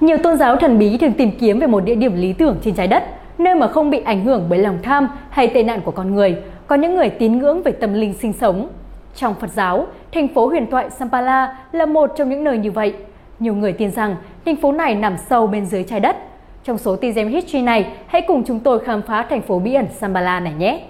[0.00, 2.74] Nhiều tôn giáo thần bí thường tìm kiếm về một địa điểm lý tưởng trên
[2.74, 3.04] trái đất,
[3.38, 6.36] nơi mà không bị ảnh hưởng bởi lòng tham hay tệ nạn của con người,
[6.66, 8.68] có những người tín ngưỡng về tâm linh sinh sống.
[9.14, 12.94] Trong Phật giáo, thành phố huyền thoại Sampala là một trong những nơi như vậy.
[13.38, 16.16] Nhiều người tin rằng thành phố này nằm sâu bên dưới trái đất.
[16.64, 19.86] Trong số TGM History này, hãy cùng chúng tôi khám phá thành phố bí ẩn
[19.98, 20.80] Sampala này nhé!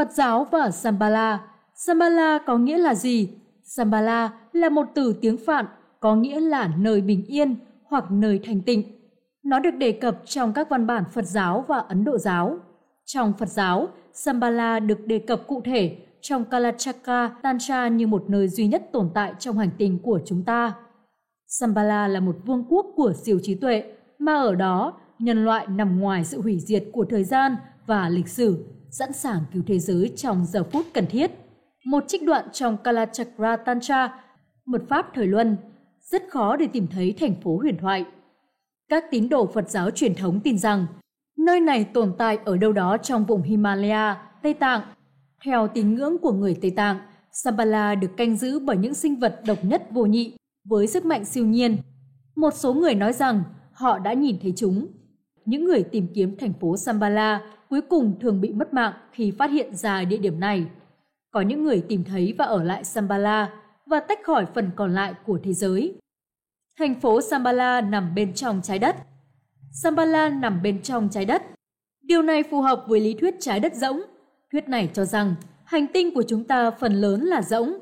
[0.00, 1.40] Phật giáo và Sambala.
[1.74, 3.28] Sambala có nghĩa là gì?
[3.62, 5.66] Sambala là một từ tiếng Phạn
[6.00, 8.82] có nghĩa là nơi bình yên hoặc nơi thanh tịnh.
[9.42, 12.58] Nó được đề cập trong các văn bản Phật giáo và Ấn Độ giáo.
[13.04, 18.48] Trong Phật giáo, Sambala được đề cập cụ thể trong Kalachaka Tantra như một nơi
[18.48, 20.74] duy nhất tồn tại trong hành tinh của chúng ta.
[21.46, 23.84] Sambala là một vương quốc của siêu trí tuệ,
[24.18, 28.28] mà ở đó nhân loại nằm ngoài sự hủy diệt của thời gian và lịch
[28.28, 31.30] sử sẵn sàng cứu thế giới trong giờ phút cần thiết.
[31.84, 34.22] Một trích đoạn trong Kalachakra Tantra,
[34.66, 35.56] một pháp thời luân,
[36.00, 38.04] rất khó để tìm thấy thành phố huyền thoại.
[38.88, 40.86] Các tín đồ Phật giáo truyền thống tin rằng
[41.38, 44.82] nơi này tồn tại ở đâu đó trong vùng Himalaya, Tây Tạng.
[45.44, 46.98] Theo tín ngưỡng của người Tây Tạng,
[47.32, 51.24] Sambala được canh giữ bởi những sinh vật độc nhất vô nhị với sức mạnh
[51.24, 51.76] siêu nhiên.
[52.36, 54.86] Một số người nói rằng họ đã nhìn thấy chúng.
[55.44, 59.50] Những người tìm kiếm thành phố Sambala cuối cùng thường bị mất mạng khi phát
[59.50, 60.66] hiện ra địa điểm này.
[61.30, 63.50] Có những người tìm thấy và ở lại Sambala
[63.86, 65.94] và tách khỏi phần còn lại của thế giới.
[66.78, 68.96] Thành phố Sambala nằm bên trong trái đất.
[69.72, 71.42] Sambala nằm bên trong trái đất.
[72.02, 74.02] Điều này phù hợp với lý thuyết trái đất rỗng.
[74.52, 77.72] Thuyết này cho rằng hành tinh của chúng ta phần lớn là rỗng.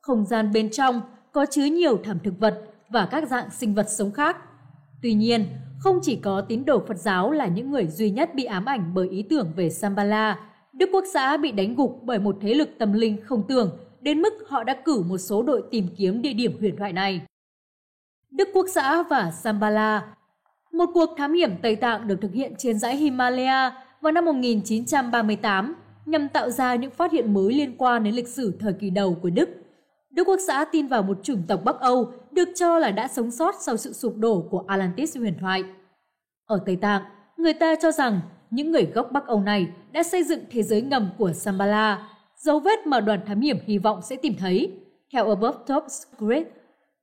[0.00, 1.00] Không gian bên trong
[1.32, 4.36] có chứa nhiều thảm thực vật và các dạng sinh vật sống khác.
[5.02, 5.44] Tuy nhiên,
[5.78, 8.90] không chỉ có tín đồ Phật giáo là những người duy nhất bị ám ảnh
[8.94, 10.38] bởi ý tưởng về Sambala,
[10.72, 14.22] Đức Quốc xã bị đánh gục bởi một thế lực tâm linh không tưởng, đến
[14.22, 17.20] mức họ đã cử một số đội tìm kiếm địa điểm huyền thoại này.
[18.30, 20.14] Đức Quốc xã và Sambala
[20.72, 25.74] Một cuộc thám hiểm Tây Tạng được thực hiện trên dãy Himalaya vào năm 1938
[26.06, 29.16] nhằm tạo ra những phát hiện mới liên quan đến lịch sử thời kỳ đầu
[29.22, 29.48] của Đức.
[30.10, 33.30] Đức Quốc xã tin vào một chủng tộc Bắc Âu được cho là đã sống
[33.30, 35.64] sót sau sự sụp đổ của Atlantis huyền thoại.
[36.46, 37.02] Ở Tây Tạng,
[37.36, 38.20] người ta cho rằng
[38.50, 42.60] những người gốc Bắc Âu này đã xây dựng thế giới ngầm của Sambala, dấu
[42.60, 44.72] vết mà đoàn thám hiểm hy vọng sẽ tìm thấy.
[45.12, 46.48] Theo Above Top Secret,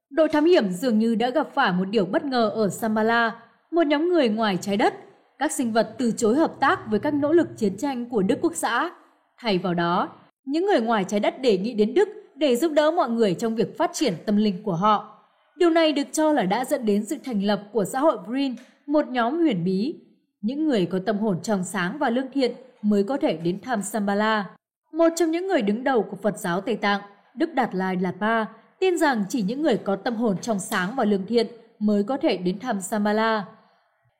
[0.09, 3.87] đội thám hiểm dường như đã gặp phải một điều bất ngờ ở Sambala, một
[3.87, 4.93] nhóm người ngoài trái đất.
[5.39, 8.39] Các sinh vật từ chối hợp tác với các nỗ lực chiến tranh của Đức
[8.41, 8.91] Quốc xã.
[9.37, 10.09] Thay vào đó,
[10.45, 13.55] những người ngoài trái đất đề nghị đến Đức để giúp đỡ mọi người trong
[13.55, 15.11] việc phát triển tâm linh của họ.
[15.55, 18.55] Điều này được cho là đã dẫn đến sự thành lập của xã hội Green,
[18.85, 19.95] một nhóm huyền bí.
[20.41, 22.51] Những người có tâm hồn trong sáng và lương thiện
[22.81, 24.49] mới có thể đến thăm Sambala.
[24.91, 27.01] Một trong những người đứng đầu của Phật giáo Tây Tạng,
[27.35, 28.47] Đức Đạt Lai Lạt Ba
[28.79, 31.47] tin rằng chỉ những người có tâm hồn trong sáng và lương thiện
[31.79, 33.45] mới có thể đến thăm Sambala.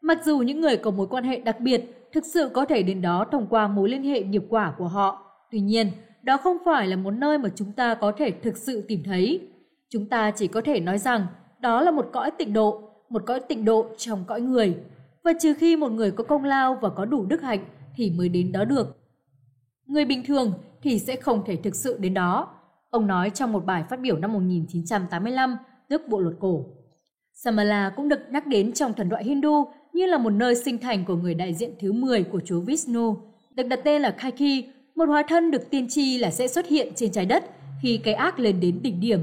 [0.01, 3.01] Mặc dù những người có mối quan hệ đặc biệt thực sự có thể đến
[3.01, 5.91] đó thông qua mối liên hệ nghiệp quả của họ, tuy nhiên,
[6.25, 9.47] đó không phải là một nơi mà chúng ta có thể thực sự tìm thấy.
[9.90, 11.28] Chúng ta chỉ có thể nói rằng
[11.59, 14.78] đó là một cõi tịnh độ, một cõi tịnh độ trong cõi người.
[15.24, 17.66] Và trừ khi một người có công lao và có đủ đức hạnh
[17.96, 18.97] thì mới đến đó được.
[19.86, 22.47] Người bình thường thì sẽ không thể thực sự đến đó.
[22.90, 25.57] Ông nói trong một bài phát biểu năm 1985,
[25.90, 26.66] tức Bộ Luật Cổ.
[27.34, 31.06] Samala cũng được nhắc đến trong thần thoại Hindu như là một nơi sinh thành
[31.06, 33.18] của người đại diện thứ 10 của chúa Vishnu,
[33.56, 36.88] được đặt tên là Kaiki một hóa thân được tiên tri là sẽ xuất hiện
[36.95, 37.44] trên trái đất
[37.81, 39.19] khi cái ác lên đến đỉnh điểm.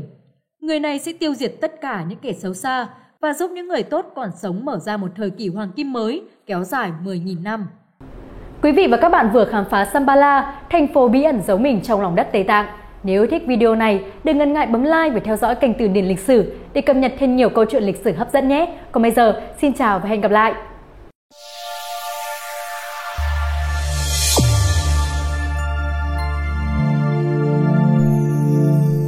[0.60, 2.86] Người này sẽ tiêu diệt tất cả những kẻ xấu xa
[3.20, 6.22] và giúp những người tốt còn sống mở ra một thời kỳ hoàng kim mới
[6.46, 7.66] kéo dài 10.000 năm.
[8.62, 11.80] Quý vị và các bạn vừa khám phá Sambala, thành phố bí ẩn giấu mình
[11.80, 12.66] trong lòng đất Tây Tạng.
[13.02, 16.04] Nếu thích video này, đừng ngần ngại bấm like và theo dõi kênh Từ điển
[16.04, 18.74] lịch sử để cập nhật thêm nhiều câu chuyện lịch sử hấp dẫn nhé.
[18.92, 20.54] Còn bây giờ, xin chào và hẹn gặp lại!